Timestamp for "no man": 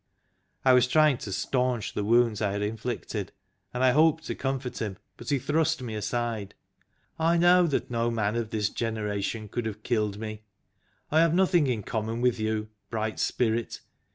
7.91-8.35